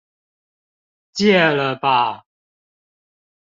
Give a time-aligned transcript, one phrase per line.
[1.13, 2.25] 戒了吧